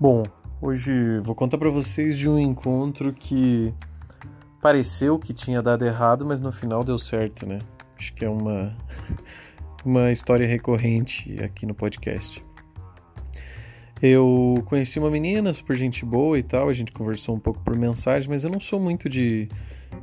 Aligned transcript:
Bom, 0.00 0.24
hoje 0.62 1.18
vou 1.18 1.34
contar 1.34 1.58
para 1.58 1.68
vocês 1.68 2.16
de 2.16 2.26
um 2.26 2.38
encontro 2.38 3.12
que 3.12 3.74
pareceu 4.58 5.18
que 5.18 5.34
tinha 5.34 5.60
dado 5.60 5.84
errado, 5.84 6.24
mas 6.24 6.40
no 6.40 6.50
final 6.50 6.82
deu 6.82 6.98
certo, 6.98 7.46
né? 7.46 7.58
Acho 7.98 8.14
que 8.14 8.24
é 8.24 8.30
uma 8.30 8.74
uma 9.84 10.10
história 10.10 10.46
recorrente 10.46 11.36
aqui 11.44 11.66
no 11.66 11.74
podcast. 11.74 12.42
Eu 14.00 14.62
conheci 14.64 14.98
uma 14.98 15.10
menina 15.10 15.52
super 15.52 15.76
gente 15.76 16.02
boa 16.02 16.38
e 16.38 16.42
tal, 16.42 16.70
a 16.70 16.72
gente 16.72 16.92
conversou 16.92 17.36
um 17.36 17.38
pouco 17.38 17.60
por 17.60 17.76
mensagem, 17.76 18.30
mas 18.30 18.42
eu 18.42 18.48
não 18.48 18.58
sou 18.58 18.80
muito 18.80 19.06
de 19.06 19.48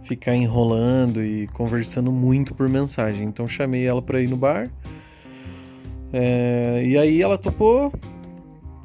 ficar 0.04 0.36
enrolando 0.36 1.24
e 1.24 1.48
conversando 1.48 2.12
muito 2.12 2.54
por 2.54 2.70
mensagem. 2.70 3.28
Então 3.28 3.48
chamei 3.48 3.88
ela 3.88 4.04
para 4.04 4.22
ir 4.22 4.28
no 4.28 4.38
bar. 4.38 4.70
É, 6.14 6.84
e 6.86 6.96
aí 6.96 7.20
ela 7.20 7.36
topou, 7.36 7.92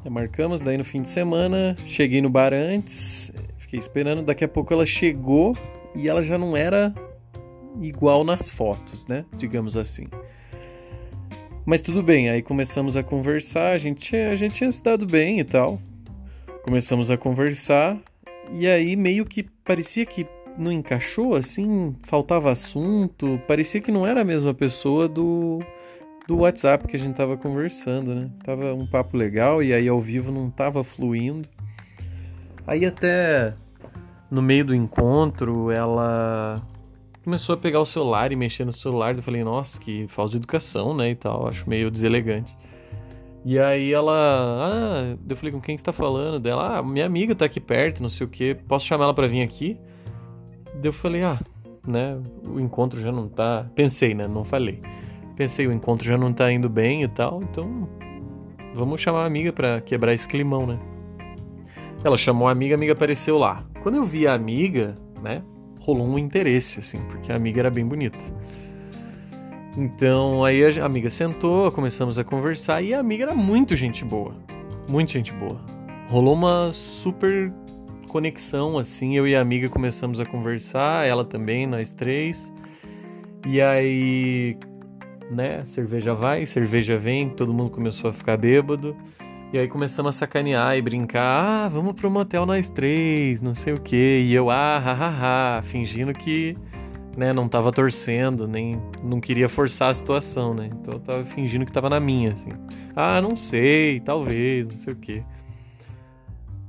Marcamos, 0.09 0.61
daí 0.61 0.77
no 0.77 0.83
fim 0.83 1.01
de 1.01 1.07
semana, 1.07 1.75
cheguei 1.85 2.21
no 2.21 2.29
bar 2.29 2.53
antes, 2.53 3.33
fiquei 3.57 3.79
esperando, 3.79 4.21
daqui 4.21 4.43
a 4.43 4.47
pouco 4.47 4.73
ela 4.73 4.85
chegou 4.85 5.57
e 5.95 6.09
ela 6.09 6.21
já 6.21 6.37
não 6.37 6.55
era 6.55 6.93
igual 7.81 8.23
nas 8.23 8.49
fotos, 8.49 9.07
né? 9.07 9.25
Digamos 9.35 9.77
assim. 9.77 10.05
Mas 11.65 11.81
tudo 11.81 12.03
bem, 12.03 12.29
aí 12.29 12.41
começamos 12.41 12.97
a 12.97 13.03
conversar, 13.03 13.71
a 13.71 13.77
gente, 13.77 14.15
a 14.15 14.35
gente 14.35 14.55
tinha 14.55 14.71
se 14.71 14.83
dado 14.83 15.05
bem 15.05 15.39
e 15.39 15.43
tal. 15.43 15.79
Começamos 16.63 17.09
a 17.09 17.17
conversar 17.17 17.97
e 18.51 18.67
aí 18.67 18.95
meio 18.95 19.25
que 19.25 19.43
parecia 19.63 20.05
que 20.05 20.27
não 20.57 20.71
encaixou, 20.71 21.35
assim, 21.35 21.95
faltava 22.03 22.51
assunto, 22.51 23.41
parecia 23.47 23.81
que 23.81 23.91
não 23.91 24.05
era 24.05 24.21
a 24.21 24.25
mesma 24.25 24.53
pessoa 24.53 25.07
do 25.07 25.59
do 26.27 26.37
WhatsApp 26.37 26.87
que 26.87 26.95
a 26.95 26.99
gente 26.99 27.15
tava 27.15 27.35
conversando, 27.35 28.15
né? 28.15 28.29
Tava 28.43 28.73
um 28.73 28.85
papo 28.85 29.17
legal 29.17 29.61
e 29.61 29.73
aí 29.73 29.87
ao 29.87 29.99
vivo 29.99 30.31
não 30.31 30.49
tava 30.49 30.83
fluindo. 30.83 31.49
Aí 32.65 32.85
até 32.85 33.53
no 34.31 34.41
meio 34.41 34.65
do 34.65 34.73
encontro 34.73 35.69
ela 35.69 36.61
começou 37.23 37.55
a 37.55 37.57
pegar 37.57 37.79
o 37.79 37.85
celular 37.85 38.31
e 38.31 38.35
mexer 38.35 38.65
no 38.65 38.71
celular. 38.71 39.15
Eu 39.15 39.23
falei, 39.23 39.43
nossa, 39.43 39.79
que 39.79 40.07
falta 40.07 40.31
de 40.31 40.37
educação, 40.37 40.95
né? 40.95 41.11
E 41.11 41.15
tal, 41.15 41.47
acho 41.47 41.69
meio 41.69 41.91
deselegante. 41.91 42.55
E 43.45 43.59
aí 43.59 43.91
ela, 43.91 44.13
ah, 44.13 45.17
eu 45.27 45.35
falei, 45.35 45.51
com 45.51 45.59
quem 45.59 45.77
você 45.77 45.83
tá 45.83 45.91
falando? 45.91 46.39
Dela, 46.39 46.77
ah, 46.77 46.83
minha 46.83 47.05
amiga 47.05 47.35
tá 47.35 47.43
aqui 47.43 47.59
perto, 47.59 48.01
não 48.01 48.09
sei 48.09 48.25
o 48.25 48.29
que, 48.29 48.55
posso 48.55 48.85
chamar 48.85 49.03
ela 49.03 49.13
pra 49.13 49.27
vir 49.27 49.41
aqui? 49.41 49.77
Daí 50.75 50.85
eu 50.85 50.93
falei, 50.93 51.23
ah, 51.23 51.37
né, 51.85 52.17
o 52.47 52.57
encontro 52.57 53.01
já 53.01 53.11
não 53.11 53.27
tá. 53.27 53.69
Pensei, 53.75 54.13
né? 54.13 54.27
Não 54.27 54.45
falei. 54.45 54.81
Pensei, 55.35 55.67
o 55.67 55.73
encontro 55.73 56.05
já 56.05 56.17
não 56.17 56.31
tá 56.31 56.51
indo 56.51 56.69
bem 56.69 57.03
e 57.03 57.07
tal, 57.07 57.41
então 57.41 57.89
vamos 58.73 59.01
chamar 59.01 59.23
a 59.23 59.25
amiga 59.25 59.51
para 59.51 59.81
quebrar 59.81 60.13
esse 60.13 60.27
climão, 60.27 60.67
né? 60.67 60.79
Ela 62.03 62.17
chamou 62.17 62.47
a 62.47 62.51
amiga, 62.51 62.75
a 62.75 62.77
amiga 62.77 62.93
apareceu 62.93 63.37
lá. 63.37 63.65
Quando 63.81 63.95
eu 63.95 64.05
vi 64.05 64.27
a 64.27 64.33
amiga, 64.33 64.97
né, 65.21 65.41
rolou 65.79 66.07
um 66.07 66.19
interesse, 66.19 66.79
assim, 66.79 66.99
porque 67.09 67.31
a 67.31 67.35
amiga 67.35 67.61
era 67.61 67.71
bem 67.71 67.85
bonita. 67.85 68.19
Então 69.75 70.43
aí 70.43 70.63
a 70.79 70.85
amiga 70.85 71.09
sentou, 71.09 71.71
começamos 71.71 72.19
a 72.19 72.23
conversar 72.23 72.81
e 72.83 72.93
a 72.93 72.99
amiga 72.99 73.23
era 73.23 73.33
muito 73.33 73.75
gente 73.75 74.05
boa. 74.05 74.35
Muito 74.87 75.11
gente 75.11 75.33
boa. 75.33 75.59
Rolou 76.09 76.33
uma 76.33 76.71
super 76.71 77.51
conexão, 78.07 78.77
assim, 78.77 79.17
eu 79.17 79.27
e 79.27 79.35
a 79.35 79.41
amiga 79.41 79.67
começamos 79.69 80.19
a 80.19 80.25
conversar, 80.25 81.07
ela 81.07 81.25
também, 81.25 81.65
nós 81.65 81.91
três. 81.91 82.53
E 83.47 83.59
aí 83.59 84.57
né? 85.29 85.63
Cerveja 85.65 86.13
vai, 86.13 86.45
cerveja 86.45 86.97
vem, 86.97 87.29
todo 87.29 87.53
mundo 87.53 87.71
começou 87.71 88.09
a 88.09 88.13
ficar 88.13 88.37
bêbado. 88.37 88.95
E 89.51 89.57
aí 89.57 89.67
começamos 89.67 90.15
a 90.15 90.17
sacanear 90.17 90.75
e 90.75 90.81
brincar, 90.81 91.65
ah, 91.65 91.69
vamos 91.69 91.93
pro 91.93 92.09
motel 92.09 92.43
nós 92.43 92.69
três, 92.69 93.39
não 93.39 93.53
sei 93.53 93.73
o 93.73 93.79
quê. 93.79 94.23
E 94.25 94.33
eu, 94.33 94.49
ah, 94.49 94.79
hahaha, 94.79 95.61
fingindo 95.61 96.11
que, 96.11 96.57
né, 97.15 97.31
não 97.31 97.47
tava 97.47 97.71
torcendo, 97.71 98.47
nem 98.47 98.81
não 99.03 99.19
queria 99.19 99.47
forçar 99.47 99.91
a 99.91 99.93
situação, 99.93 100.55
né? 100.55 100.71
Então 100.73 100.95
eu 100.95 100.99
tava 100.99 101.23
fingindo 101.23 101.67
que 101.67 101.71
tava 101.71 101.87
na 101.87 101.99
minha, 101.99 102.31
assim. 102.31 102.49
Ah, 102.95 103.21
não 103.21 103.35
sei, 103.35 103.99
talvez, 103.99 104.67
não 104.67 104.77
sei 104.77 104.93
o 104.93 104.95
quê. 104.95 105.23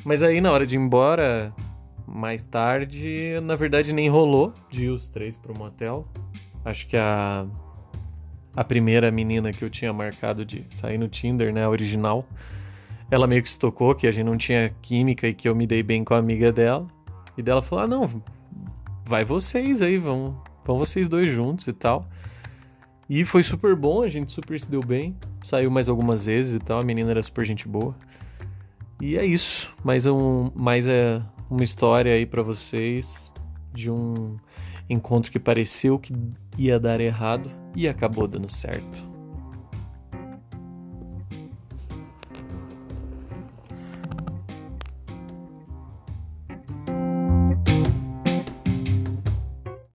Mas 0.04 0.22
aí 0.22 0.42
na 0.42 0.52
hora 0.52 0.66
de 0.66 0.76
ir 0.76 0.78
embora, 0.78 1.54
mais 2.06 2.44
tarde, 2.44 3.40
na 3.42 3.56
verdade 3.56 3.94
nem 3.94 4.10
rolou 4.10 4.52
de 4.68 4.84
ir 4.84 4.90
os 4.90 5.08
três 5.08 5.38
pro 5.38 5.56
motel. 5.58 6.06
Acho 6.62 6.86
que 6.86 6.98
a 6.98 7.46
a 8.56 8.62
primeira 8.64 9.10
menina 9.10 9.52
que 9.52 9.64
eu 9.64 9.70
tinha 9.70 9.92
marcado 9.92 10.44
de 10.44 10.64
sair 10.70 10.98
no 10.98 11.08
Tinder, 11.08 11.52
né, 11.52 11.64
a 11.64 11.68
original, 11.68 12.24
ela 13.10 13.26
meio 13.26 13.42
que 13.42 13.50
se 13.50 13.58
tocou 13.58 13.94
que 13.94 14.06
a 14.06 14.12
gente 14.12 14.24
não 14.24 14.36
tinha 14.36 14.74
química 14.80 15.26
e 15.28 15.34
que 15.34 15.48
eu 15.48 15.54
me 15.54 15.66
dei 15.66 15.82
bem 15.82 16.04
com 16.04 16.14
a 16.14 16.18
amiga 16.18 16.52
dela. 16.52 16.86
E 17.36 17.42
dela 17.42 17.62
falou: 17.62 17.84
"Ah, 17.84 17.88
não, 17.88 18.22
vai 19.06 19.24
vocês 19.24 19.82
aí, 19.82 19.98
vão, 19.98 20.40
vão 20.64 20.78
vocês 20.78 21.08
dois 21.08 21.30
juntos 21.30 21.66
e 21.66 21.72
tal". 21.72 22.08
E 23.08 23.24
foi 23.24 23.42
super 23.42 23.76
bom, 23.76 24.02
a 24.02 24.08
gente 24.08 24.32
super 24.32 24.58
se 24.58 24.70
deu 24.70 24.80
bem. 24.80 25.16
Saiu 25.42 25.70
mais 25.70 25.88
algumas 25.88 26.26
vezes 26.26 26.54
e 26.54 26.58
tal, 26.58 26.80
a 26.80 26.84
menina 26.84 27.10
era 27.10 27.22
super 27.22 27.44
gente 27.44 27.68
boa. 27.68 27.94
E 29.00 29.18
é 29.18 29.24
isso, 29.24 29.72
mais 29.84 30.06
um 30.06 30.50
mais 30.54 30.86
é 30.86 31.20
uma 31.50 31.62
história 31.62 32.14
aí 32.14 32.24
para 32.24 32.42
vocês 32.42 33.30
de 33.72 33.90
um 33.90 34.36
encontro 34.88 35.30
que 35.30 35.38
pareceu 35.38 35.98
que 35.98 36.12
ia 36.58 36.78
dar 36.78 37.00
errado 37.00 37.50
e 37.74 37.88
acabou 37.88 38.26
dando 38.28 38.48
certo. 38.50 39.13